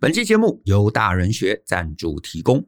[0.00, 2.66] 本期节目由大人学赞助提供。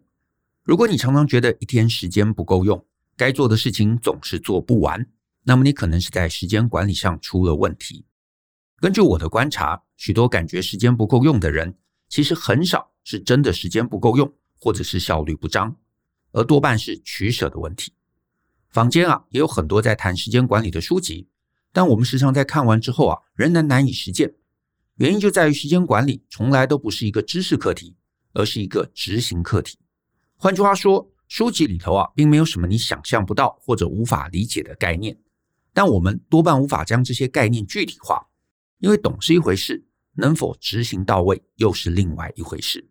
[0.62, 2.82] 如果你常常觉得一天时间不够用，
[3.16, 5.06] 该做的事情总是做不完，
[5.42, 8.06] 那么你可能是在时间管理上出了问题。
[8.78, 11.76] 根据我的观察，许多感觉时间不够用的人，
[12.08, 15.76] 其实很少是真的时间不够用，或者是效率不彰，
[16.32, 17.92] 而多半是取舍的问题。
[18.70, 21.28] 坊间啊也有很多在谈时间管理的书籍，
[21.72, 24.34] 但我们时常在看完之后啊，仍然难以实践。
[24.96, 27.94] 原因就在于时间管理从来都不是一个知识课题，
[28.32, 29.78] 而是一个执行课题。
[30.36, 35.18] 换句话说，书籍里头啊，并没有什么你想象不到或者无法理解的概念，
[35.74, 38.28] 但我们多半无法将这些概念具体化，
[38.78, 42.88] 因为懂是一回事，能否执行到位又是另外一回事。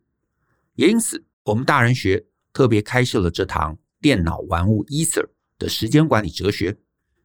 [0.75, 5.27] 也因此，我们大人学特别开设了这堂电脑玩物 Ether
[5.57, 6.77] 的时间管理哲学。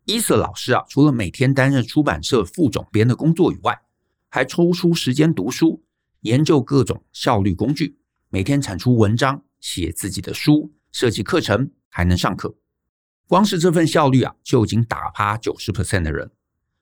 [0.07, 3.79] Ether 老师啊，除了每天担任出版社副总编的工作以外，
[4.31, 5.83] 还抽出时间读书，
[6.21, 7.99] 研究各种效率工具，
[8.29, 12.55] 每天产出文章，写自己的书，设计课程，还能上课。
[13.27, 16.31] 光是这份效率啊，就已经打趴九十 percent 的人。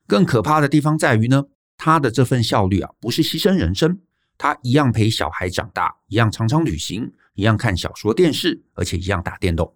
[0.06, 1.44] 更可怕的地方在于呢，
[1.78, 3.98] 他的这份效率啊，不是牺牲人生，
[4.36, 9.74] 他一样陪小孩长大，一样常常旅行，一样看小说电视，而且一样打电动。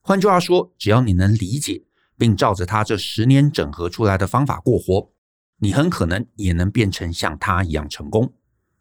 [0.00, 1.82] 换句话说，只要你能理解，
[2.16, 5.12] 并照着他这十年整合出来的方法过活，
[5.58, 8.32] 你很可能也能变成像他一样成功。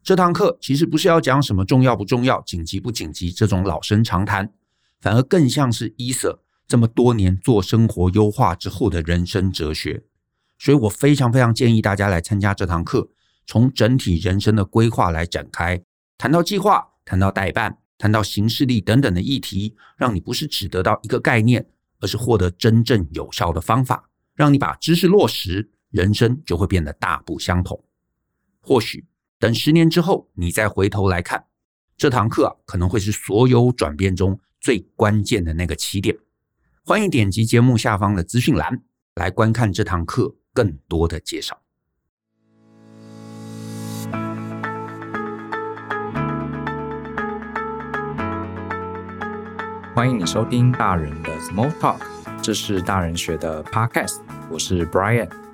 [0.04, 4.54] 这堂课其实不是要讲什么重要不重要、紧急不紧急这种老生常谈，
[5.02, 10.04] 反而更像是伊瑟这么多年做生活优化之后的人生哲学。
[10.58, 13.10] 所以我非常非常建议大家来参加这堂课，
[13.46, 15.82] 从整体人生的规划来展开，
[16.18, 17.78] 谈到计划，谈到待办。
[18.00, 21.66] 谈到行事历等等的议题，让你不是只得到一个概念，
[22.00, 27.84] 而是获得真正有效的方法，让你把知识落实，人生就会变得大不相同。
[28.60, 29.06] 或许
[29.40, 31.46] 等十年之后，你再回头来看
[31.96, 36.18] 这堂课啊，可能会是所有转变中最关键的那个起点。
[36.84, 38.84] 欢迎点击节目下方的资讯栏
[39.16, 41.62] 来观看这堂课更多的介绍。
[49.96, 52.00] 欢迎你收听大人的 Small Talk，
[52.44, 55.47] 这是大人学的 Podcast，我是 Brian。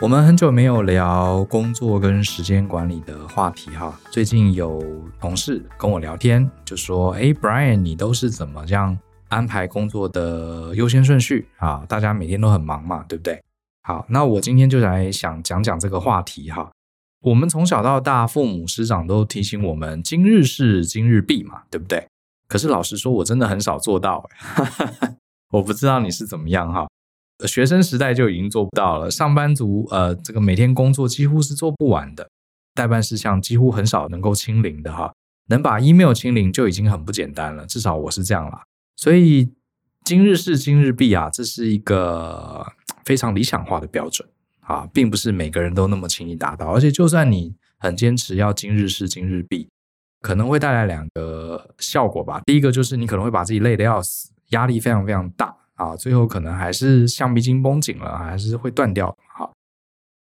[0.00, 3.98] 我们很久没有聊工作跟时间管理的话题哈。
[4.12, 4.80] 最近有
[5.18, 11.84] 同事跟我聊天，就说：“哎，Brian，你都是怎么这样安排工作的优先顺序啊？
[11.88, 13.42] 大家每天都很忙嘛，对不对？”
[13.82, 16.70] 好，那我今天就来想讲讲这个话题哈。
[17.22, 22.06] 我们从小到大，父母师长都提醒我们：“今日事今日毕”嘛，对不对？
[22.46, 24.30] 可是老实说，我真的很少做到，
[25.50, 26.86] 我不知道你是怎么样哈。
[27.46, 32.28] 学生时代就已经做不到了，上班族呃，这个每天工作几乎是做不完的，
[32.74, 35.12] 待办事项几乎很少能够清零的哈。
[35.48, 38.62] 能把 email 清零就已经很不简单了，至少我是这样啦。
[38.96, 39.52] 所以
[40.04, 42.66] 今日事今日毕啊，这是一个
[43.04, 44.28] 非常理想化的标准
[44.60, 46.66] 啊，并不是每个人都那么轻易达到。
[46.66, 49.68] 而且就算你很坚持要今日事今日毕。
[50.20, 52.42] 可能会带来两个效果吧。
[52.44, 59.16] 第一个就是你可能会把自己累得要死，压力非常非常大啊，最后可能还是橡皮筋绷紧了，还是会断掉。
[59.32, 59.52] 好，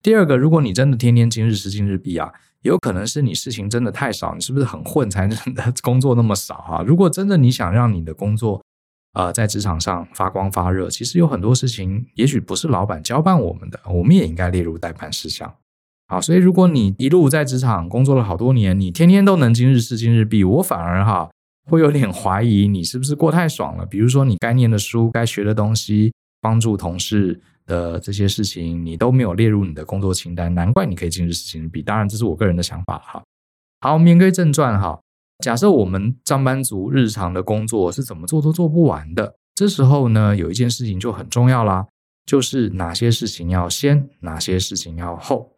[0.02, 2.32] 第二个，如果你真的天天今日事今日毕啊，
[2.62, 6.82] 有可能是你事情真的太少，你是不是很混才真的 工作那么少啊？
[6.82, 8.64] 如果真的你想让你的工作
[9.12, 15.54] 呃在职场上发光发热，其实有很多事情，也许不是老板交办我们的，我们也应该列入待办事项。
[16.08, 21.30] 好，所以如果你一路在职场工作了好多年，你天天都能今日事今日毕，我反而哈
[21.71, 23.87] 会有点怀疑你是不是过太爽了。
[23.87, 31.83] 比如说你该念的书、该学的东西、帮助同事的这些事情，你都没有列入你的工作清单，难怪你可以今日事今日毕。
[31.83, 33.23] 当然，这是我个人的想法哈。
[33.81, 35.00] 好，言归正传哈，
[35.39, 41.87] 假设我们上班族日常的工作是怎么做都做不完的，这时候呢，有一件事情就很重要啦，
[42.27, 45.51] 就是哪些事情要先，哪些事情要后。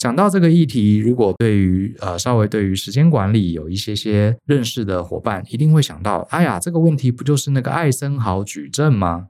[0.00, 9.28] 讲到这个议题，如果对于呃稍微对于时间管理有一些些认识的伙伴，一定会想到，哎呀，这个问题不就是那个艾森豪矩阵吗？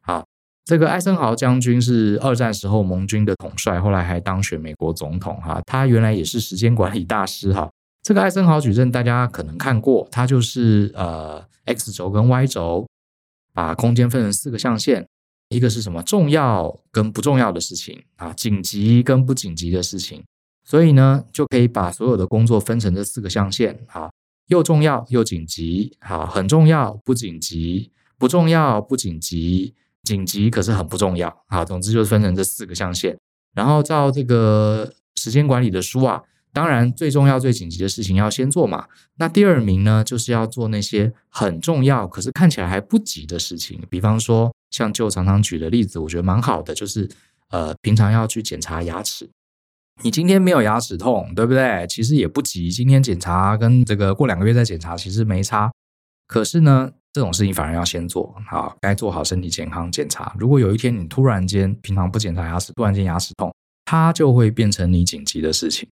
[0.00, 0.26] 好，
[0.64, 7.70] 这个艾森豪将军是二战时候盟军的统帅，后来还当选美国总统哈，他原来也是时间管理大师哈。
[8.02, 12.88] 这个艾森豪矩阵大家可能看过，它就是呃 X 轴跟 Y 轴，
[13.54, 15.06] 把空间分成四个象限。
[15.48, 20.22] 一个是什么重要跟不重要的事情啊，紧急跟不紧急的事情，
[20.64, 24.10] 所以呢，就可以把所有的工作分成这四个象限啊，
[24.48, 33.16] 又重要又紧急，好，很重要不紧急，不重要不紧急，紧急可是很不重要，啊，总之就是分成这四个象限。
[33.54, 36.22] 然后照这个时间管理的书啊，
[36.52, 38.86] 当然，最重要、最紧急的事情要先做嘛。
[39.16, 43.82] 那第二名呢，就是要做那些很重要，可是看起来还不急的事情。
[43.90, 47.08] 比方说，像就常常举的例子，我觉得蛮好的，就是
[47.50, 49.28] 呃，平常要去检查牙齿。
[50.02, 51.86] 你今天没有牙齿痛，对不对？
[51.88, 55.72] 其实也不急，今天检查跟这个过两个月再检查其实没差。
[56.26, 60.36] 可是呢，这种事情反而要先做好，该做好身体健康检查。
[60.38, 63.52] 如果有一天你突然间平常不检查牙齿，突然间牙齿痛，
[63.86, 65.88] 它就会变成你紧急的事情。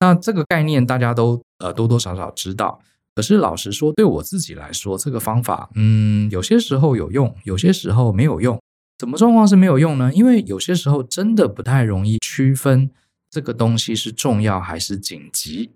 [0.00, 2.80] 那这个概念大家都呃多多少少知道。
[3.18, 8.56] 可是老实说，对我自己来说，这个方法嗯，有些时候有用，有些时候没有用。
[8.96, 10.14] 怎么状况是没有用呢？
[10.14, 12.88] 因为有些时候真的不太容易区分
[13.28, 15.72] 这个东西是重要还是紧急。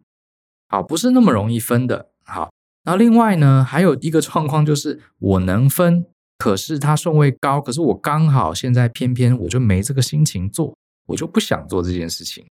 [0.68, 2.10] 好，不是那么容易分的。
[2.22, 2.52] 好。
[2.84, 6.06] 那另外呢，还有一个状况就是，我能分，
[6.38, 10.76] 可是它顺位高，可是我刚好现在偏偏我就没这个心情做，
[11.08, 12.46] 我就不想做这件事情。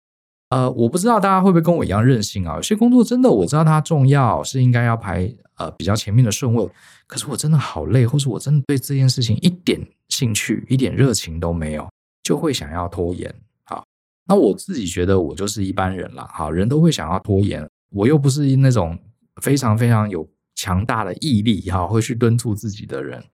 [0.50, 2.56] 呃，我不知道大家会不会跟我一样任性啊？
[2.56, 6.68] 有些工作真的我知道它重要，是应该要排呃比较前面的顺位，
[7.06, 11.88] 可是我真的好累，或是我真的对这件事情一点兴趣、一点热情都没有，
[12.22, 13.34] 就会想要拖延。
[13.64, 13.84] 好，
[14.26, 18.98] 那我自己觉得我就是一般人了，好，人都会想要拖延，我又不是那种。
[19.40, 23.24] 非常非常有强大的毅力哈，会去敦促自己的人，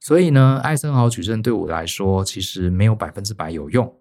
[0.00, 3.94] 所以呢，艾森豪矩阵对我来说其实没有百分之百有用。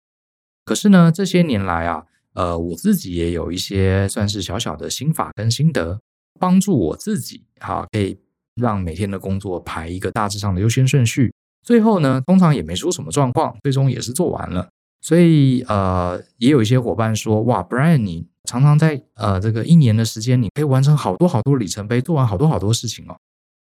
[0.66, 6.00] 可是呢，这些年来啊，呃，我自己也有一些算是小小的心法跟心得，
[6.40, 8.18] 帮助我自己哈，可以
[8.56, 11.34] 让每天的工作排一个大致上的优先顺序。
[11.64, 14.70] 最后呢，通常也没出什么状况，最终也是做完了。
[15.02, 18.28] 所以呃，也有一些伙伴说，哇，Brian，你。
[18.50, 23.16] 常常在呃这个一年的时间，你可以完成好多好多里程碑，做完好多好多事情哦。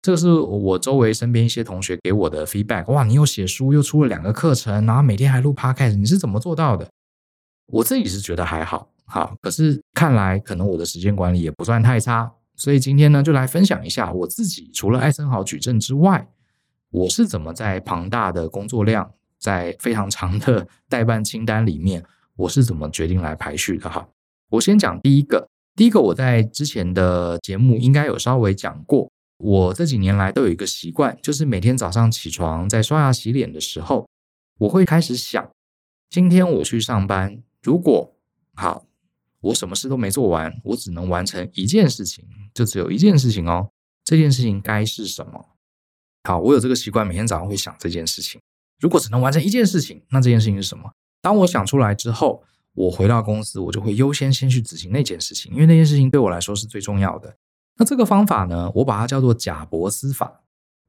[0.03, 2.85] 这个是我周围身边一些同学给我的 feedback。
[2.93, 6.87] 哇，你又写书，又出了两个课程，然后每天还录 podcast，你是怎么做到的？
[7.67, 12.33] 我自己是觉得还好，好，可是看来可能我的时间管理也不算太差。
[12.55, 16.27] 所以今天呢，就来分享一下我自己除了艾森豪矩阵之外，
[16.91, 22.03] 我是怎么在庞大的工作量，在非常长的 待办清单里面，
[22.37, 24.09] 我是怎么决定来排序的哈。
[24.49, 29.11] 我先讲第一个，第一个我在之前的节目应该有稍微讲过。
[29.39, 34.09] 我这几年来都有一个习惯，就是每天早上起床在刷牙洗脸的时候，
[34.61, 35.51] 我会开始想，
[36.09, 38.15] 今天我去上班，如果
[38.55, 38.87] 好，
[39.41, 42.25] 我什么事都没做完，我只能完成一件事情，
[42.55, 43.71] 就只有一件事情哦。
[44.05, 45.49] 这件事情该是什么？
[46.23, 48.41] 好，我有这个习惯，每天早上会想这件事情。
[48.79, 50.93] 如果只能完成一件事情，那这件事情是什么？
[51.21, 52.45] 当我想出来之后。
[52.77, 57.35] 我回到公司，我就会优先先去执行那件事情，因为那件事情对我来说是最重要的。
[57.79, 60.43] 那这个方法呢，我把它叫做贾伯斯法。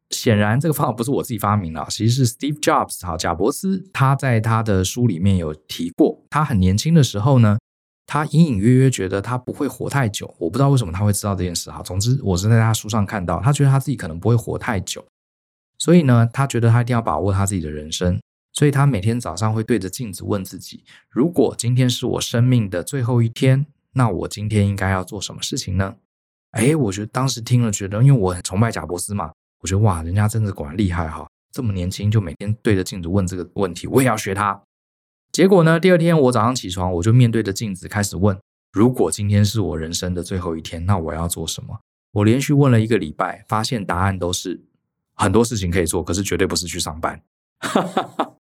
[0.09, 6.23] 显然，这个方法不是我自己发明的，其实是 Steve Jobs 好，贾伯斯他在他的书里面有提过。
[6.29, 7.57] 他很年轻的时候呢，
[8.05, 10.33] 他隐隐约约觉得他不会活太久。
[10.39, 11.81] 我不知道为什么他会知道这件事哈。
[11.83, 15.05] 总之，我是在他书上看到，他觉得他自己可能不会活太久，
[15.77, 18.19] 所以呢，他觉得他一定要把握他自己的人生。
[18.53, 25.95] 所以他每天早上会对着镜子问自己：如果今天是我生命的最后一天，那我今天应该要做什么事情呢？
[26.51, 29.31] 哎，我觉得当时听了，觉得因为我很崇拜贾伯斯嘛，
[29.67, 34.61] 我觉得哇，人家真的果然厉害哈，这么年轻就每天对着镜子问这个问题，我也要学他。
[35.33, 38.39] 结果呢，第二天我早上起床，我就面对着镜子开始问：
[38.71, 41.77] 如果今天是我人生的最后一天，那我要做什么？
[42.13, 44.63] 我连续问了一个礼拜，发现答案都是
[45.15, 47.21] 很多事情可以做，可是绝对不是去上班。
[47.59, 48.36] 哈哈哈。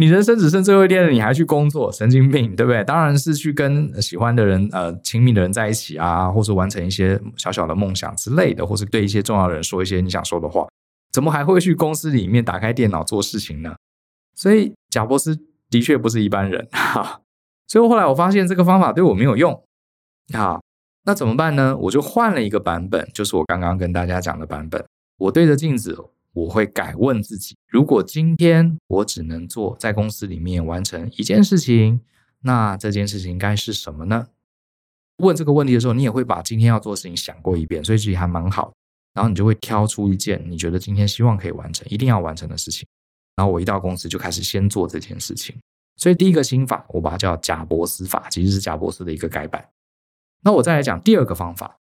[0.00, 2.82] 你人生只剩最后一天了，你还去工作，神经病，对不对？
[2.84, 10.66] 当然是去跟喜欢的人、呃，亲密的人在一起啊，或者完成一些小小的梦想之类的，或是对一些重要的人说一些你想说的话。
[11.12, 13.74] 怎么还会去公司里面打开电脑做事情呢？
[14.34, 15.38] 所以，贾伯斯
[15.68, 16.66] 的确不是一般人。
[16.72, 17.20] 哈，
[17.68, 19.62] 所以后来我发现这个方法对我没有用。
[20.32, 20.62] 好，
[21.04, 21.76] 那怎么办呢？
[21.76, 24.82] 我就换了一个版本，就是我刚刚跟大家讲的版本。
[25.18, 25.98] 我对着镜子。
[26.32, 32.00] 我会改问自己：如果今天我只能做在公司里面完成一件事情，
[32.42, 34.28] 那这件事情该是什么呢？
[35.18, 38.72] 问这个问题的时候，你也会把今天要做的事情想过一遍，所以自己还蛮好。
[39.12, 42.86] 然后你就会挑出一件你觉得今天希望可以完成、一定要完成的事情。
[43.34, 45.56] 然后我一到公司就开始先做这件事情。
[45.96, 49.68] 所以第一个心法，我把它叫贾伯斯法，其实是贾伯斯的一个改版。
[50.42, 51.79] 那我再来讲第二个方法。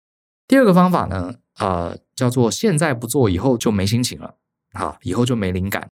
[0.50, 4.36] 第二个方法呢，呃，叫做现在不做，以后就没心情了。
[4.74, 5.90] 啊，以后就没灵感，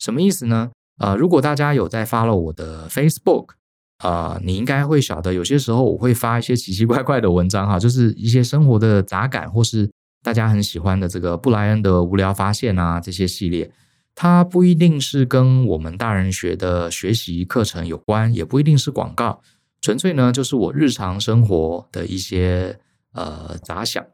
[0.00, 0.70] 什么意思呢？
[0.98, 3.50] 呃，如果大家有在 follow 我的 Facebook，
[4.02, 9.88] 呃，你应该会晓得，有些时候我会发一些奇奇怪怪的文章哈，就是一些生活的杂感，或是
[10.24, 13.70] 大家很喜欢的这个布莱恩的无聊发现啊，这些系列，
[14.14, 19.40] 它不一定是跟我们大人学的学习课程有关，也不一定是广告，
[19.80, 22.80] 纯粹呢就是我日常生活的一些
[23.16, 24.06] 呃杂想。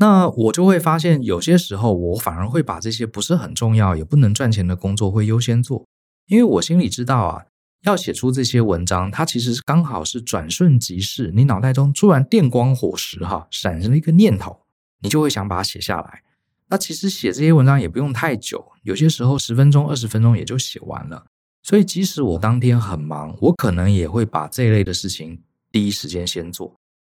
[0.00, 5.86] 那我就会发现，有些时候我反而会把这些不是很重要也不能赚钱的工作会优先做，
[6.26, 7.44] 因为我心里知道啊。
[7.82, 14.64] 要写出这些文章，它其实是刚好是转瞬即逝，你脑袋中突然电光火石哈，闪生了一个念头，
[15.00, 16.24] 你就会想把它写下来。
[16.70, 21.26] 那其实写这些文章也不用太久，有些时候十分钟、二十分钟也就写完了。
[21.62, 26.74] 所以即使我当天很忙，我可能也会把这类的事情第一时间先做，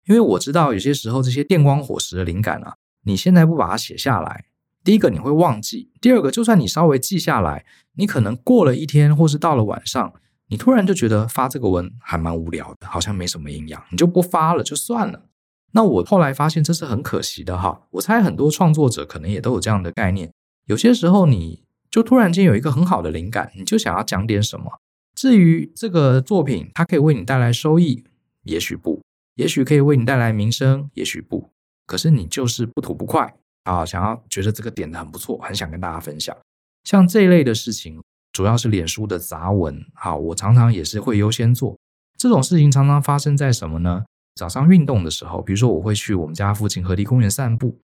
[0.08, 2.74] 因为我知道有些时候这些电光火石的灵感啊，
[3.04, 4.46] 你现在不把它写下来，
[4.82, 7.64] 第一个你会忘记，第二个就算你稍微记下来，
[7.96, 10.12] 你可能过了一天或是到了晚上。
[10.50, 15.26] 你突然就觉得发这个文还蛮无聊的，好像没什么营养，你就不发了，就算了。
[15.72, 17.82] 那我后来发现这是很可惜的哈。
[17.90, 20.32] 我猜很多创作者可能也都有这样的概念。
[20.64, 24.80] 有些时候你就突然间有一个很好的灵感，你就想要讲点什么。
[25.14, 28.04] 至于这个作品，它可以为你带来收益，
[28.44, 28.97] 也许不；
[29.38, 31.48] 也许可以为你带来名声，也许不。
[31.86, 36.36] 可是你就是不吐不快啊，想要觉得这个点的很不错，很想跟大家分享。
[36.84, 38.02] 像这一类的事情。
[38.30, 41.76] 主要是脸书的杂文，啊，我常常也是会优先做
[42.16, 42.70] 这种事情。
[42.70, 44.04] 常常发生在什么呢？
[44.36, 47.80] 早上运动的时候，比如说我会去我们家附近河堤公园散步。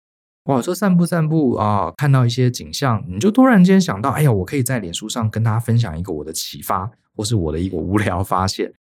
[0.46, 8.74] 哇，说散步散步啊，看到一些景象，你就突然间想到，哎呀，我可以在脸书上跟大家分享一个我的启发，或是我的一个无聊发现。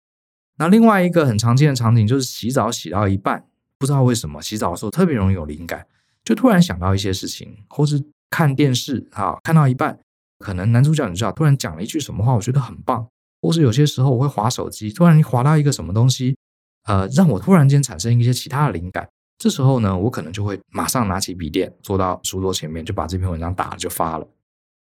[0.61, 3.43] 那另外一个很常见的场景就是洗澡洗到一半，
[3.79, 5.87] 不知道为什么洗澡的时候特别容易有灵感，
[6.23, 9.97] 就突然想到一些事情，或是看电视啊，看到一半。
[10.37, 13.07] 可能男主角你知道，突然讲了一句什么话，我觉得很棒，
[13.41, 16.37] 或是有些时候我会滑手机，突然你滑到一个什么东西，
[16.83, 19.09] 呃，让我突然间产生一些其他的灵感。
[19.39, 24.27] 这时候呢，我可能就会马上拿起笔电，坐到书桌前面，就把这篇文章打了就发了。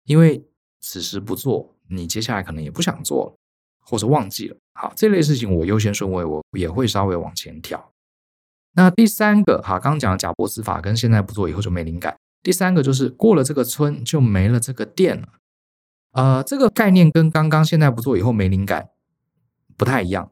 [0.05, 0.41] 因为
[0.79, 3.35] 此时不做，你接下来可能也不想做了，
[3.81, 4.55] 或者忘记了。
[4.77, 7.91] 好，这类事情我优先顺位我也会稍微往前调。
[8.73, 12.17] 那第三个，哈，刚刚讲的贾伯斯法跟现在不做以后就没灵感。
[12.43, 15.29] 第三个就是过了这个村就没了这个店了。
[16.11, 18.89] 呃，这个概念跟刚刚现在不做以后没灵感
[19.77, 20.31] 不太一样。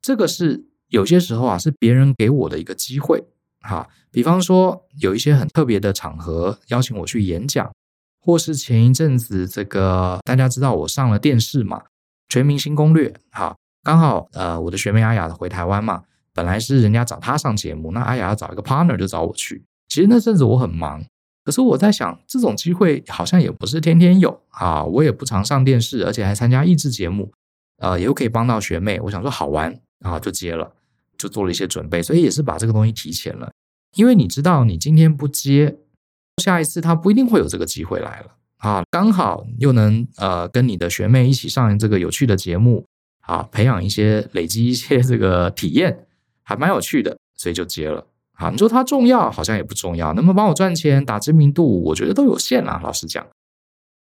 [0.00, 3.24] 这个是有些时候啊，是别人给我的一个机会
[3.60, 3.88] 哈。
[4.12, 7.72] 比方说有一些很特别的场合邀请我去演讲，
[8.20, 11.78] 或是前一阵子这个大家知道我上了电视嘛，
[12.28, 16.02] 《全明星攻略》哈，刚好呃我的学妹阿雅回台湾嘛，
[16.34, 19.64] 本来是人家找她上节目，那阿雅要找一个 partner 就找我去。
[19.88, 21.04] 其实那阵子我很忙。
[21.42, 24.84] 可是我在想，这种机会好像也不是天天有啊。
[24.84, 27.32] 我也不常上电视，而且还参加益智节目，
[27.78, 29.00] 呃，也可以帮到学妹。
[29.00, 30.74] 我想说好玩啊，就接了，
[31.16, 33.50] 就做了一些准备，所以也是把这个东西提前了。
[33.96, 35.78] 因为你知道，你今天不接，
[36.36, 38.82] 下一次他不一定会有这个机会来了啊。
[38.90, 42.86] 刚好又能呃跟你的学妹一起上这个有趣的节目
[43.20, 46.06] 啊，培养一些、累积一些这个体验，
[46.42, 48.06] 还蛮有趣的，所以就接了。
[48.32, 50.14] 啊，你说它重要，好像也不重要。
[50.14, 52.80] 能不能帮我赚钱、打知名度，我觉得都有限啊。
[52.82, 53.26] 老实讲，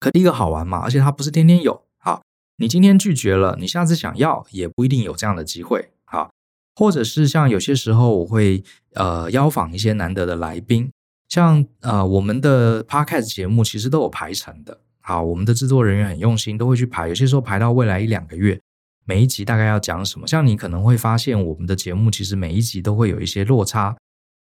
[0.00, 1.82] 可第一个好玩嘛，而且它不是天天有。
[1.98, 2.22] 好，
[2.56, 5.90] 你今天拒绝了，你下次想要也不一定有这样的机会。
[6.06, 6.30] 好，
[6.74, 10.90] 或者是像有些时候我会呃邀访一些难得的来宾，
[11.28, 14.80] 像呃我们的 Podcast 节目其实都有排程的。
[15.00, 17.08] 好，我们的制作人员很用心，都会去排。
[17.08, 18.58] 有些时候排到未来一两个月，
[19.04, 20.26] 每一集大概要讲什么？
[20.26, 23.96] 像你可能会发现，我们的节目其实每一集都会有一些落差。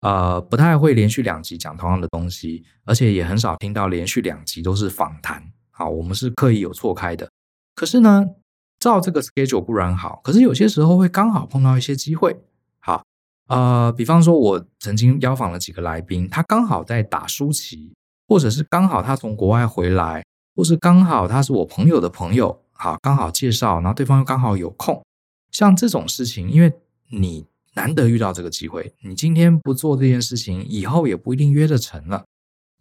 [0.01, 5.43] 呃，不太会连续两集讲同样的东西，而且也很少听到连续两集都是访谈。
[5.71, 7.29] 好，我们是刻意有错开的。
[7.75, 8.25] 可是呢，
[8.79, 12.37] 照这个 schedule 固然好，可是有些时候会刚好碰到一些机会。
[12.79, 13.03] 好，
[13.47, 17.93] 呃，比方说，我曾经邀访了几个来宾，他刚好在打书棋，
[18.27, 20.23] 或者是刚好他从国外回来，
[20.55, 25.05] 或是刚好他是我朋友的朋友，好，刚好介绍，然后对方又刚好有空。
[25.51, 26.73] 像这种事情，因为
[27.11, 27.45] 你。
[27.75, 32.25] 难得遇到这个机会，你今天不做这件事情，以后也不一定约得成了。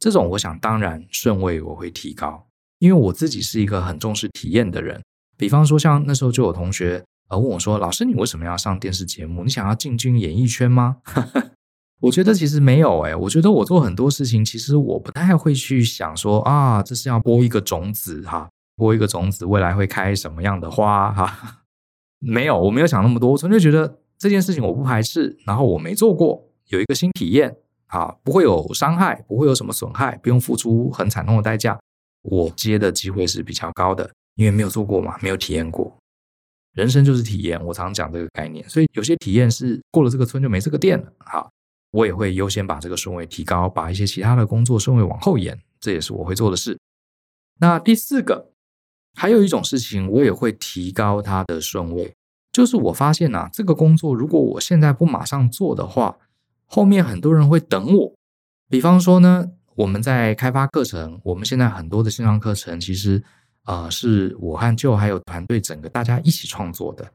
[0.01, 2.47] 这种，我想当然顺位我会提高，
[2.79, 5.01] 因为我自己是一个很重视体验的人。
[5.37, 9.45] 比方说，像那时候就有同学呃问我说：“老师，你为什么要上电视节目？
[9.45, 10.97] 你想要进军演艺圈吗？”
[12.01, 18.49] 我觉得其实没有哎、我觉得我做很多事情，其实我不太会去想说啊，这是要播一个种子哈，
[18.79, 21.65] 播一个种子，未来会开什么样的花哈？
[22.21, 23.99] 没有，我没有想那么多，我纯粹觉得。
[24.21, 27.57] 这件事情我不排斥，然后我没做过，有一个新体验
[27.87, 31.79] 啊，不会有伤害，不会有什么损害，不用付出很惨痛的代价，
[32.23, 35.97] 我接的机会是比较高的，因为没有做过嘛，没有体验过。
[36.75, 41.13] 人生就是体验，我常讲这个概念，所以有些体验是过了这个村就没这个店了。
[41.21, 41.49] 哈，
[41.93, 46.77] 我也会优先把这个顺位提高，把一些其他的工作顺位往后延，这也是我会做的事。
[47.61, 48.51] 那第四个，
[49.19, 52.15] 还有一种事情，我也会提高它的顺位。
[52.53, 56.17] 就是我发现啊，这个工作如果我现在不马上做的话，
[56.67, 58.15] 后面很多人会等我。
[58.69, 63.21] 比方说呢，我们在开发课程，我们现在很多的线上课程，其实
[63.65, 67.11] 呃是我和 Joe 还有团队整个大家一起创作的。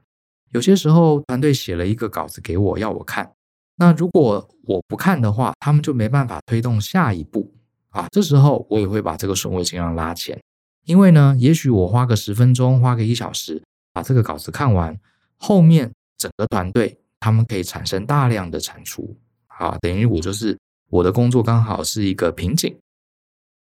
[0.52, 3.32] 有些时候团队写了一个稿子给我要我看，
[3.78, 7.50] 那如果我不看的话，他们就没办法推动下一步
[7.92, 8.08] 啊。
[8.12, 10.40] 这时候我也会把这个顺位尽量拉前，
[10.86, 13.62] 因为呢，也许我花个十分钟，花个一小时
[13.92, 15.00] 把这个稿子看完，
[15.38, 20.58] 后面整个团队他们可以产生大量的产出啊，等于我就是
[20.90, 22.78] 我的工作刚好是一个瓶颈，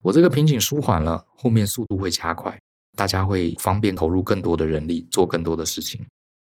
[0.02, 2.58] 我这个瓶颈舒缓了，后面速度会加快，
[2.96, 6.04] 大家会方便投入更多的人力做更多的事情。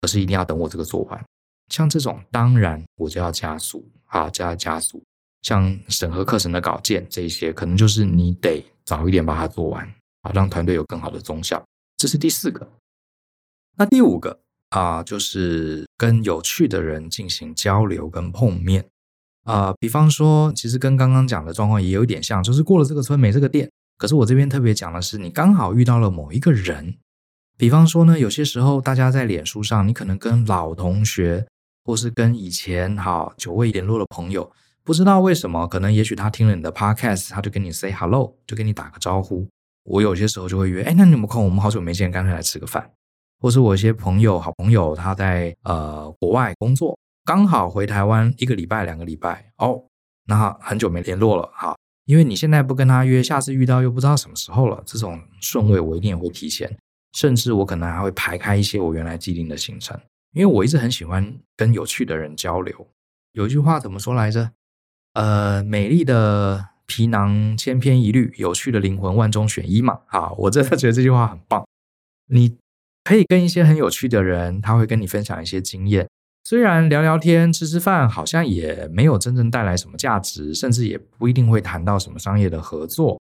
[0.01, 1.25] 可是一定要等我这个做完，
[1.69, 5.03] 像这种当然我就要加速啊，就要加速。
[5.43, 9.93] 像审核课程的稿件这一些，可能就是你得早一点把它做完
[10.23, 11.63] 啊，让团队有更好的综效。
[11.97, 12.69] 这是第四个。
[13.77, 18.85] 那第五个啊，就是跟有趣的人进行交流跟碰面
[19.45, 19.73] 啊。
[19.79, 23.71] 比方说，其实跟刚刚讲的状况也有点像，就是过了这个村没这个店。
[23.99, 26.97] 可是我这边特别讲的是，你刚好遇到了某一个人。
[27.57, 31.47] 比方说呢，有些时候大家在脸书上，你可能跟老同学，
[31.85, 34.51] 或是跟以前好久未联络的朋友，
[34.83, 39.47] 不知道为什么，可能也许他听了你的 podcast，他就跟你 say hello，就跟你打个招呼。
[39.85, 41.45] 我有些时候就会约，哎，那你有没有空？
[41.45, 42.91] 我们好久没见，干脆来吃个饭。
[43.41, 49.83] 或是我一些朋友、好朋友，他在呃国外工作，刚好回台湾一个礼拜、两个礼拜，哦，
[50.27, 56.77] 那很久没联络了，哈，因为你现在不跟他约，下次遇到又不知道什么时候了，这种顺位我一定也会提前。
[57.15, 60.01] 甚至我可能还会排开一些我原来既定的行程，
[60.33, 62.87] 因为我一直很喜欢跟有趣的人交流。
[63.33, 64.51] 有一句话怎么说来着？
[65.13, 70.01] 呃，美丽的皮囊千篇一律，有趣的灵魂万中选一嘛。
[70.09, 71.65] 啊，我真的觉得这句话很棒。
[72.29, 72.55] 你
[73.03, 76.07] 可以跟一些很有趣的人，他会跟你分享一些经验。
[76.45, 83.19] 虽然聊聊天、吃吃饭，好像也没有真正带来什么价值，甚至也不一定会谈到什么商业的合作。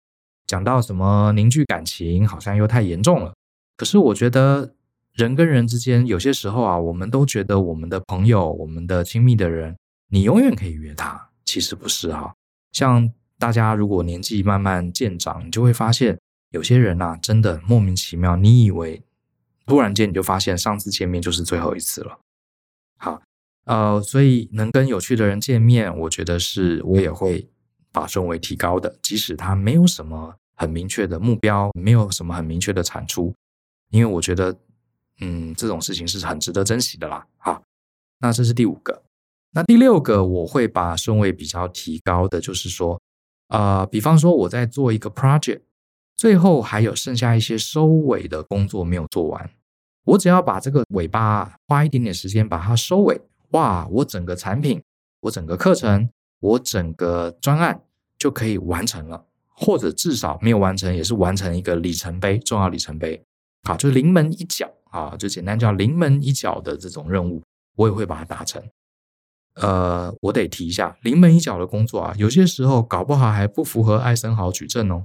[0.48, 3.32] 讲到什么凝聚感情，好像又太严重了。
[3.76, 4.74] 可是我觉得
[5.12, 9.76] 人跟人之间有些时候啊，我们都觉得我们的朋友、我们的亲密的人，
[10.08, 12.34] 你永远可以约他，其实不是哈。
[12.72, 19.02] 像大家如果年纪慢慢渐长，你就会发现有些人啊，真的莫名其妙，你以为
[19.64, 22.18] 突然间你就发现上次见面就是最后一次了。
[22.98, 23.22] 好，
[23.64, 27.48] 呃，所以能跟有趣的人见面，我觉得是我也会
[27.90, 33.34] 把顺位提高的，即使他没有什么很明确的目标，没有什么很明确的产出。
[33.90, 34.54] 因为我觉得，
[35.20, 37.26] 嗯，这种事情是很值得珍惜的啦。
[37.38, 37.62] 好，
[38.18, 39.02] 那这是第五个。
[39.52, 43.00] 那第六个，我会把顺位比较提高的，就是说，
[43.50, 45.60] 呃，比方说我在做一个 project，
[46.16, 49.50] 最后还有剩下一些收尾的工作没有做完，
[50.04, 54.80] 我只要把这个尾巴花一点点时间把它收尾，哇，我整个产品，
[55.22, 56.08] 我整个课程，
[56.38, 57.82] 我整个专案
[58.16, 63.20] 就可以完成了，或者至少没有完成，也是完成一个里程碑，重要里程碑。
[63.64, 67.42] 好，就临门一脚啊，就简单叫临门一脚的这种任务，
[67.76, 68.62] 我也会把它达成。
[69.54, 75.04] 呃，我得提一下，临门一脚的工作啊，有些时候搞不好还不符合艾森豪矩阵哦。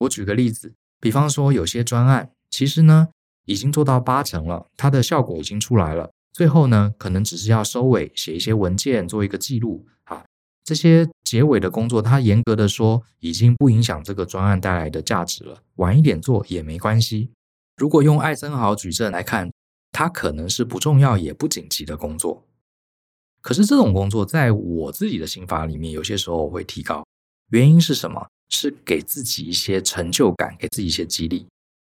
[0.00, 3.08] 我举个例子，比方说有些专案，其实呢
[3.46, 10.24] 已经做到八成了，它的效果已经出来了，最后呢可能只是要收尾，写一些文件，做一个记录啊。
[10.64, 17.30] 这些结尾的工作，它严格的说已经不影响这个专案带来的价值了，晚一点做也没关系。
[17.76, 19.50] 如果用艾森豪矩阵来看，
[19.92, 22.44] 它可能是不重要也不紧急的工作。
[23.40, 27.04] 可是这种工作在我自己的心法里面，有些时候会提高。
[27.50, 28.26] 原因是什么？
[28.50, 31.46] 是给自己一些成就感，给自己一些激励。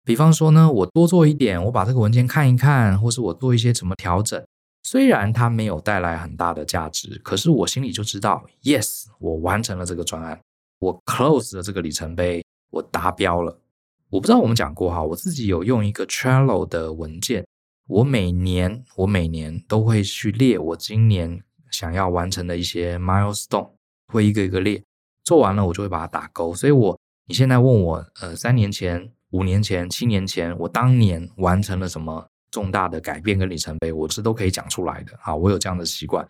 [0.05, 4.43] 比方说呢，我多做一点，我把这个文件看一看，或是我做一些什么调整。
[4.83, 10.41] 虽然它没有带来很大的价值，可是我心里就知道，yes，我完成了这个专案，
[10.79, 13.61] 我 close 了这个里程碑，我达标了。
[14.09, 17.47] 我不知道我们讲过哈，我自己有用一个 Trello 的文件，
[17.89, 23.71] 我每年我每年都会去列我今年想要完成的一些 milestone，
[24.09, 24.83] 会一个一个列，
[25.25, 26.55] 做完了我就会把它打勾。
[26.55, 35.19] 所以我你现在问我，呃，三年前、五年前、七年前，我当年完成了什么重大的改变跟里程碑，我是都可以讲出来的。
[35.23, 36.29] 啊，我有这样的习惯。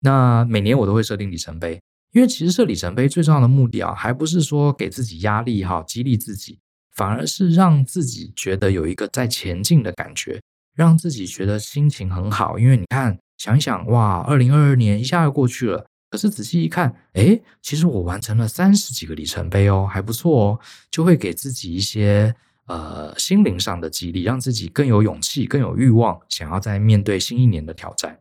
[0.00, 1.80] 那每年我都会设定里程碑，
[2.12, 6.58] 因为其实设里程碑最重要的目的啊，还不是说给自己压力哈，激励自己。
[6.94, 10.38] 反而是让自己觉得有一个在前进的感觉，
[10.74, 12.58] 让自己觉得心情很好。
[12.58, 15.86] 因为你看，想一想，哇，二零二二年一下就过去了。
[16.10, 22.34] 可是仔细一看，诶，其实我完成了三十几个里程碑哦，还不错哦，就会给自己一些
[22.66, 28.18] 呃心灵上的激励，让自己更有勇气、更有欲望，想要再面对新一年的挑战。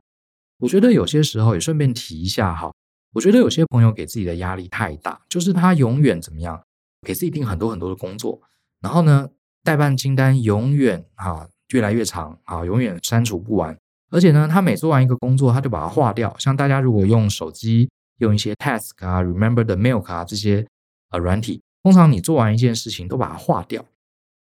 [0.59, 2.71] 我觉得有些时候也顺便提一下哈，
[3.13, 6.63] 我觉得有些朋友给自己的压力太大，就是他永远怎么样，
[7.05, 8.39] 给自己定很多很多的工作，
[8.79, 9.27] 然后呢，
[9.65, 13.77] 待办清单永远啊越来越长啊，永远删除不完。
[14.09, 16.35] 而且呢，他每做完一个工作，他就把它划掉。
[16.37, 20.67] 像大家如果用手机用一些 Task 啊、Remember the Milk 啊这些
[21.11, 23.85] 呃软体，通常你做完一件事情都把它划掉，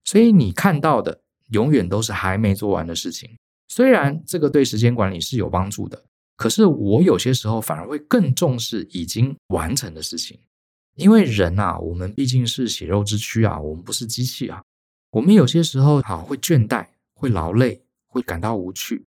[0.04, 3.30] 所以你看到的永远都是还没做完的事情。
[3.68, 6.02] 虽然这个对时间管理是有帮助的，
[6.36, 10.40] 可是我有些时候反而会更重视已经完成的事情，
[10.96, 14.60] 因为人啊，我们毕竟是血肉之躯啊，我们不是机器啊，
[15.12, 16.86] 我们有些时候好会倦怠、
[17.20, 19.04] 会劳累、会感到无趣。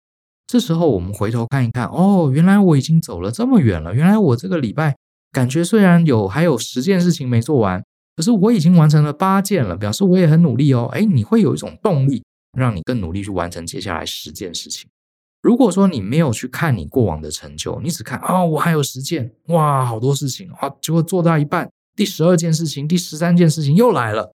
[0.46, 3.92] 这时候我们回头看一看，哦，原来我已经走了这么远了。
[3.92, 4.96] 原来我这个礼拜
[5.32, 10.88] 感觉虽然有还有十件事情没做完，可是我已经完成了八件了，表示我也很努力哦。
[10.92, 12.22] 哎，你会有一种动力，
[12.56, 14.88] 让你更努力去完成接下来十件事情。
[15.42, 24.32] 如果说你没有去看你过往的成就，你只看啊，哦，我还有十件，哇，好多事情啊，结果做到一半，第十二件事情、第十三件事情又来了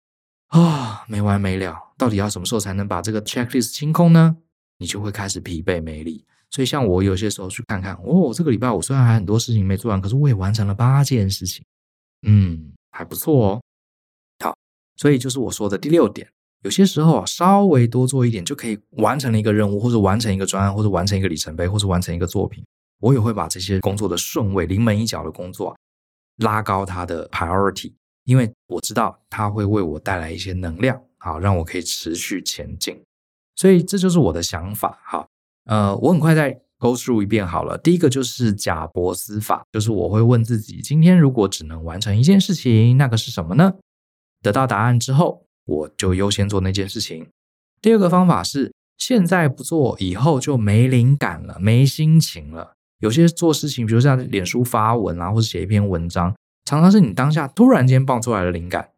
[0.47, 1.75] 啊，没完没了。
[1.97, 4.37] 到底要什么时候才能把这个 checklist 清空呢？
[4.79, 11.65] 你就会开始疲惫没力，所以像我有些时候去看看，哦，这个礼拜我虽然还很多事情没做完，可是我也完成了八件事情，
[12.27, 13.61] 嗯，还不错哦。
[14.43, 14.55] 好，
[14.95, 16.29] 所以就是我说的第六点，
[16.63, 22.63] 有些时候啊稍微多做一点就可以完成了一个任务，或者完成一个专案，或者完成一个里程碑，或者完成一个作品。
[22.99, 25.75] 我也会把这些工作的顺位，临门一脚的工作啊
[26.37, 27.93] 拉高它的 priority，
[28.27, 33.01] 因为我知道它会为我带来一些能量，好，让我可以持续前进。
[33.55, 35.25] 所以这就是我的想法，好，
[35.63, 37.77] 呃，我很快再 go through 一遍好了。
[37.77, 43.75] 第一个就是贾伯斯法，就是我会问自己，今天如果只能完成一件事情，那个是什么呢？
[44.43, 47.27] 得到答案之后，我就优先做那件事情。
[47.81, 52.73] 第二个方法是，现在不做，以后就没灵感了，没心情了。
[52.99, 56.35] 有些做事情，比如像脸书发文啊，或者写一篇文章，
[56.67, 58.89] 常常是你当下突然间爆出来的灵感。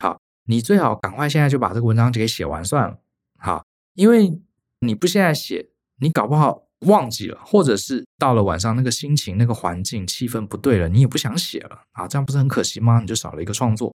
[0.00, 2.98] 好，你最好赶快现在就把这个文章给写完算了。
[3.38, 3.64] 好。
[3.94, 4.40] 因为
[4.80, 5.66] 你不现在写，
[6.00, 13.00] 你搞不好忘记了，或者是到了晚上那个心情、那个环境、气氛不对了，你也不想写了啊，这样不是很可惜吗？
[13.00, 13.94] 你就少了一个创作。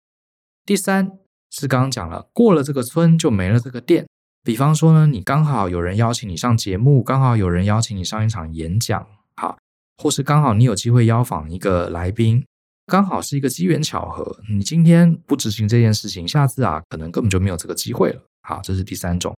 [0.66, 1.18] 第三
[1.50, 4.06] 是刚刚讲了，过了这个村就没了这个店。
[4.44, 9.56] 比方说呢，你刚好有人邀请你上节目，刚好有人邀请你上一场演讲，好，
[9.96, 12.44] 或是刚好你有机会邀访一个来宾，
[12.86, 14.38] 刚好是一个机缘巧合。
[14.48, 18.22] 你今天不执行这件事情，下次啊，可能根本就没有这个机会了。
[18.42, 19.36] 好，这是第三种。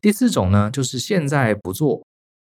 [0.00, 2.02] 第四种呢，就是现在不做，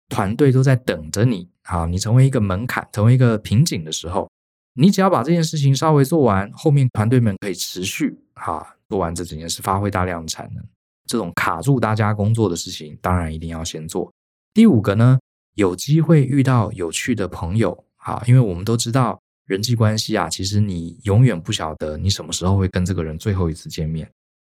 [0.10, 1.48] 团队都在等着你。
[1.64, 4.30] 好，你成为一个门槛，成为一个瓶颈的时候，
[4.74, 10.62] 你只要把这件事情稍微做完，后面团队们可以持续哈做完这整件事，发挥大量产能。
[11.06, 14.12] 这种卡住大家工作的事情，当然一定要先做。
[14.54, 15.18] 第五个呢，
[15.54, 24.08] 有机会遇到有趣的朋友，好，因为我们都知道人际关系啊，其实你永远不晓得你什么时候会跟这个人最后一次见面。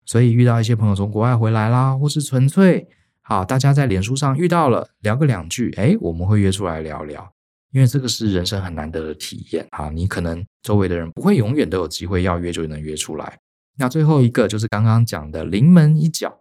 [0.05, 2.87] 所以遇到一些朋友从国外回来啦，或是纯粹
[3.21, 7.27] 好，大家在脸书上遇到了，聊个两句，诶，我们会约出来聊聊，
[7.71, 9.89] 因为这个是人生很难得的体验啊。
[9.89, 13.39] 你可能周围的人不会永远都有机会要约就能约出来。
[13.77, 16.37] 那最后一个就是刚刚讲的临门一脚，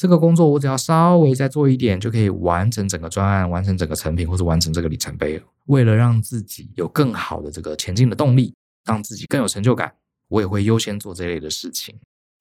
[0.00, 5.38] 这个工作我只要稍微再做一点，就可以完成整个专案，完成整个成品，或是完成这个里程碑。
[5.66, 8.54] 为了让自己有更好的这个前进的动力，
[8.86, 9.92] 让自己更有成就感，
[10.28, 11.94] 我也会优先做这类的事情。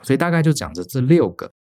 [0.05, 1.51] 所以大概就讲着这六个，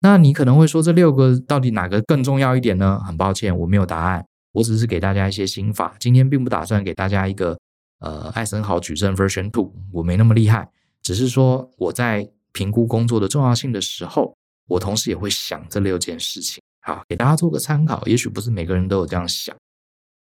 [0.00, 3.00] 那你可能会说这六个到底哪个更重要一点呢？
[3.06, 5.94] 很抱歉，我没有答案，我只是给大家一些心法。
[6.00, 7.56] 今天并不打算给大家一个
[8.00, 10.68] 呃艾森豪矩阵 Version Two，我没那么厉害，
[11.00, 14.36] 只是说我在评估工作的重要性的时候，
[14.66, 18.02] 我同时也会想这六件事情，好，给大家做个参考。
[18.06, 19.56] 也许不是每个人都有这样想，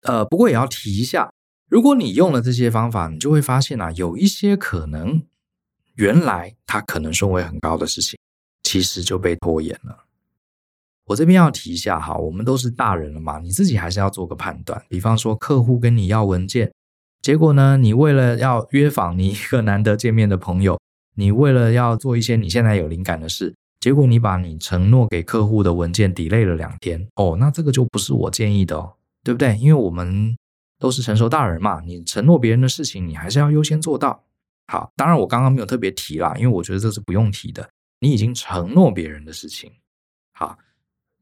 [0.02, 1.32] 呃，不过也要提一下，
[1.68, 5.22] 如果你用了这些方法，你就会发现啊，有一些可能。
[5.94, 8.18] 原来他可能顺位很高的事情，
[8.62, 10.04] 其实就被拖延了。
[11.06, 14.84] 我这边要提一下哈，我们都是大人了嘛，你自己还是要做个判断。
[14.90, 16.70] 比方说，客户跟你要文件，
[17.22, 20.78] 结果呢，你为了要约访你一个难得见面的朋友，
[21.14, 23.54] 你为了要做一些你现在有灵感的事，
[23.86, 27.06] 结果你把你承诺给客户的文件 delay 了两天。
[27.14, 29.56] 哦，那这个就不是我建议的哦，对不对？
[29.58, 30.36] 因为我们
[30.76, 34.24] 都是成熟大人嘛，你承诺别人的事情，你还是要优先做到。
[34.66, 37.70] 好，当然我刚刚没有特别提啦，因为我觉得这是不用提的。
[38.00, 39.70] 你已经承诺别人的事情，
[40.32, 40.58] 好，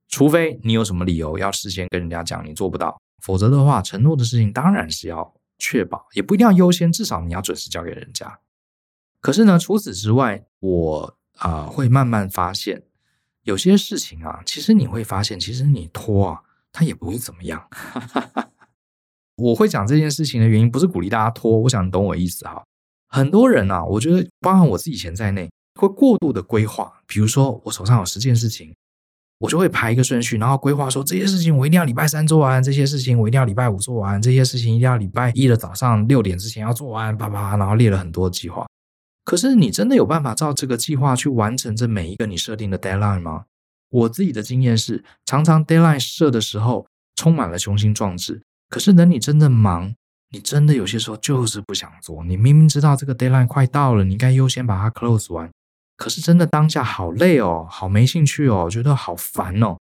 [0.09, 8.39] 除非你有什么理由要事先跟人家讲你做不到，否则的话，承诺的事情当然是要确保，也不一定要优先，至少你要准时交给人家。
[9.21, 12.83] 可是呢，除此之外，我啊、呃，会慢慢发现
[13.43, 16.41] 有些事情啊，其实你会发现，其实你拖啊，
[16.73, 17.69] 它也不会怎么样。
[19.37, 22.63] 我会讲这件事情的原因，不是鼓励大家拖，我想你懂我意思哈。
[23.09, 27.01] 很多人啊，我觉得包含我自己以前在内，会过度的规划。
[27.07, 28.75] 比如说，我手上有十件事情，
[29.41, 38.65] 我就会排一个顺序，然后规划说这些事情我一定要礼拜三做完，这些事情我一定要礼拜五做完，这些事情一定要礼拜一的早上六点之前要做完，叭叭，然后列了很多计划。
[39.25, 43.47] 可是你真的有办法照这个计划去完成这每一个你设定的 deadline 吗？
[43.91, 48.43] 我自己的经验是，常常 deadline 设的时候充满了雄心壮志。
[48.69, 49.95] 可是等你真的忙，
[50.31, 52.25] 你真的有些时候就是不想做。
[52.25, 55.51] 你明明知道这个 deadline 快到了，你应该优先把它 close 完。
[55.97, 59.79] 可是真的当下好累哦，好没兴趣哦，觉得好烦哦，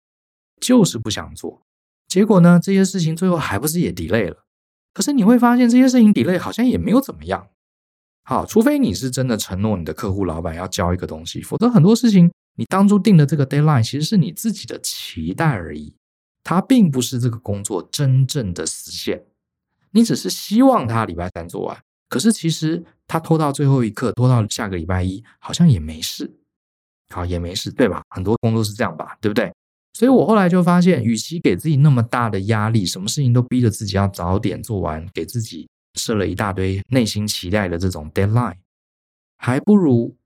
[0.59, 1.61] 就是不想做。
[2.09, 4.44] 结果呢，这些事情最后还不是也 delay 了？
[4.94, 7.48] 可是你会发现这些事情 delay 好像也没有怎么样。
[8.28, 15.94] 好，除非你是真的承诺你的客户老板要交一个东西，否则很多事情你当初定的这个 deadline 其实是你自己的期待而已。
[16.44, 19.24] 它并不是这个工作真正的实现，
[19.92, 21.78] 你只是希望它礼拜三做完，
[22.10, 26.30] 可是其实它拖到最后一刻，拖到下个礼拜一，好像也没事，
[27.08, 28.02] 好也没事，对吧？
[28.10, 29.50] 很多工作是这样吧，对不对？
[29.94, 35.66] 所以我后来就发现，与其给自己那么大的压力，什么事情都逼着自己要早点做完，给自己
[35.98, 38.56] 设了一大堆内心期待的这种 deadline，
[39.37, 40.16] 还不如。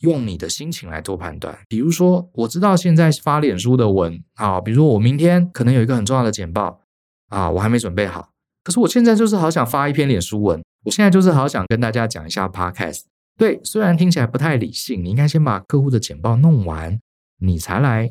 [0.00, 6.80] 用你的心情来做判断，比如说，我知道现在发脸书的文啊，比如说我明天可能有一个很重要的简报
[7.28, 8.30] 啊，我还没准备好，
[8.64, 13.02] 可是我现在就是好想发一篇脸书文，我现在就是好想跟大家讲一下 Podcast。
[13.36, 16.98] 对，虽然听起来不太理性，你应该先把客户的简报弄完，
[17.40, 18.10] 你才来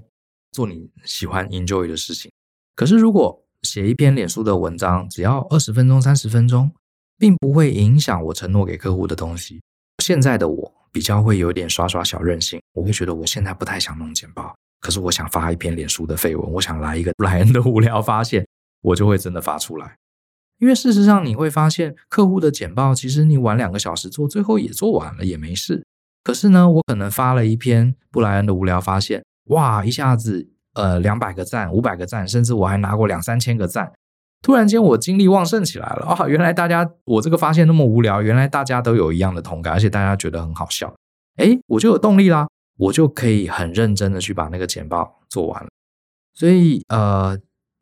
[0.52, 2.32] 做你喜欢 enjoy 的事情。
[2.76, 6.72] 可是如果写一篇脸书的文章，只要二十分钟、三十分钟，
[7.20, 9.62] 并不会影响我承诺给客户的东西。
[10.02, 10.74] 现在的我。
[10.92, 18.44] 比较会有点耍耍小任性，我会觉得我现在不太想弄简报，可是我想发一篇脸书的绯闻，我想来一个布莱恩的无聊发现，
[18.82, 19.96] 我就会真的发出来。
[20.58, 25.86] 因为事实上你会发现，客户的简报其实你晚两个小时做，最后也做完了也没事。
[26.24, 33.94] 可是呢，我可能发了一篇布莱恩的无聊发现，哇，一下子呃两百个赞、五百个赞，甚至我还拿过两三千个赞。
[34.42, 36.28] 突然间，我精力旺盛起来了啊！
[36.28, 40.94] 原来大家我这个发现那么无聊，原来大家都有一样的同感，而且大家觉得很好笑。
[41.38, 42.48] 诶，我就有动力啦，
[42.78, 45.70] 我就可以很认真的去把那个简报做完了。
[46.34, 47.38] 所以，呃，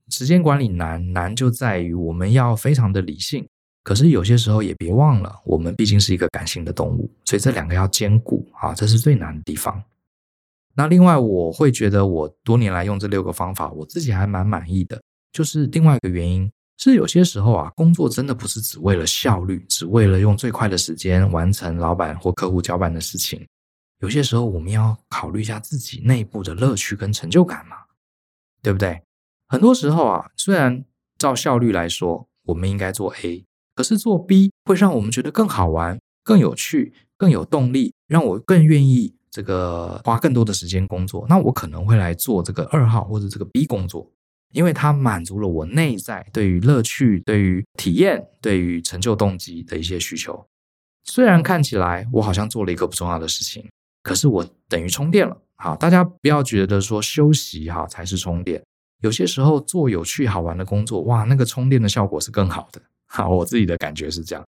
[0.10, 3.48] 时间管理难，难就在于我们要非常的理性，
[3.84, 9.84] 可是有些时候也别忘了，我们毕竟是一个感性的动物，所以这两个要兼顾啊，这是最难的地方。
[10.76, 15.00] 那另外，我会觉得我多年来用这六个方法，我自己还蛮满意的。
[15.38, 23.46] 就是另外一个原因，是有些时候啊，工作真的不是只为了效率，只为了用最快的时间完成老板或客户交办的事情。
[24.00, 27.78] 有些时候，我们要考虑一下自己内部的乐趣跟成就感嘛，
[28.64, 29.00] 对不对？
[29.48, 30.84] 很多时候啊，虽然
[31.20, 33.46] 照效率来说，我们应该做 A，
[33.76, 41.28] 可是做 B 会让我们觉得更好玩、更有趣、更有动力，让我更愿意这个花更多的时间工作。
[41.30, 44.12] 那我可能会来做这个二号或者这个 B 工作。
[44.54, 50.46] 因为它满足了我内在对于乐趣、对于体验、对于成就动机的一些需求。
[51.04, 53.68] 虽然看起来我好像做了一个不重要的事情，
[54.04, 55.38] 可是我等于充电了。
[55.56, 58.64] 好，大家不要觉得说休息哈才是充电。
[59.02, 62.82] 有些时候做有趣好玩的工作，哇，那个充电的效果是更好的。
[63.08, 64.46] 好，我自己的感觉是这样。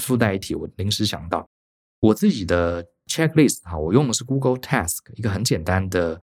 [0.00, 1.46] 附带一提，我临时想到
[2.00, 6.20] 我自己的 checklist 哈，我用的是 Google Task，一个很简单的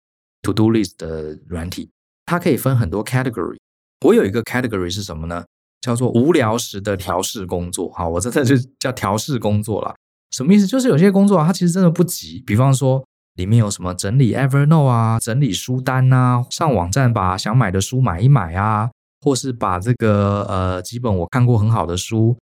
[0.42, 1.90] To Do List 的软体。
[2.26, 3.58] 它可以分很多 category，
[4.04, 5.44] 我有一个 category 是什么呢？
[5.80, 7.92] 叫做无聊时的调试工作。
[7.92, 9.94] 好，我这这就叫调试工作了。
[10.30, 10.66] 什么意思？
[10.66, 12.42] 就是有些工作啊，它其实真的不急。
[12.46, 22.38] 比方说，里面有什么整理 Evernote 啊，整理书单啊，上网站把想买的书买一买啊，或是把这个呃几本我看过很好的书，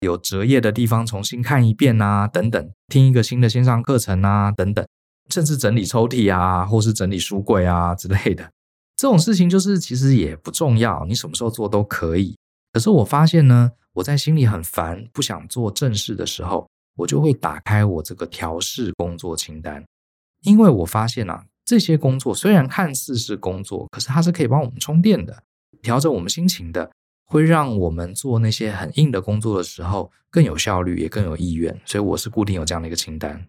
[0.00, 4.86] 有折页的地方重新看一遍啊，等等，听一个新的线上课程啊，等等，
[5.28, 8.48] 甚至整理抽屉啊，或是整理书柜啊之类的。
[8.96, 12.34] 这种事情就是其实也不重要，你什么时候做都可以。
[12.72, 19.84] 可是我发现呢，我在心里很烦，不想做正事的时候，我就会打开我这个调试工作清单，
[20.42, 25.42] 因为我发现啊，这些工作虽然看似是工作，可是它是可以帮我们充电的，
[25.82, 26.90] 调整我们心情的，
[27.26, 31.78] 会让我们做那些很硬的工作的时候更有效率，也更有意愿。
[31.84, 33.46] 所以我是固定有这样的一个清单。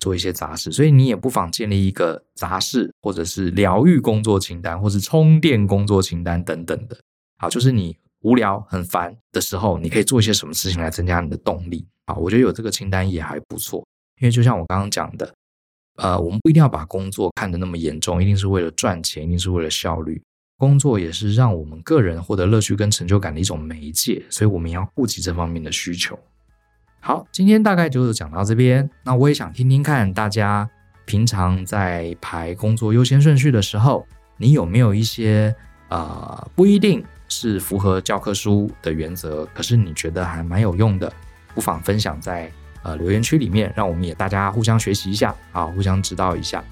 [0.00, 6.98] 做一些杂事，所以你也不妨建立一个杂事，或者是疗愈工作清单，或是充电工作清单等等的。
[7.38, 11.86] 好，就是你无聊很烦的时候，你可以做一些什么事情来增加你的动力。
[12.06, 13.86] 好，我觉得有这个清单也还不错，
[14.20, 15.32] 因为就像我刚刚讲的，
[15.96, 20.20] 呃，我们不一定要把工作看得那么严重，一定是为了赚钱，一定是为了效率。
[20.56, 26.18] 工作也是让我们个人获得乐趣跟成就感的一种媒介，所以我们要顾及这方面的需求。
[27.00, 28.88] 好，今天大概就是讲到这边。
[29.02, 30.68] 那我也想听听看大家
[31.04, 35.54] 平常在排工作优先顺序的时候，你有没有一些
[35.88, 41.12] 呃不一定是符合教科书的原则，可是你觉得还蛮有用的，
[41.54, 42.50] 不妨分享在。
[42.82, 46.64] 呃，留言区里面，让我们也大家互相学习一下啊，互相指导一下。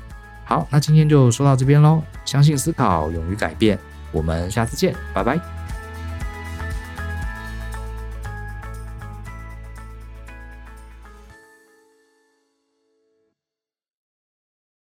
[0.42, 2.02] 好，那今天就说到这边喽。
[2.24, 3.78] 相信思考，勇于改变，
[4.10, 5.57] 我们下次见，拜拜。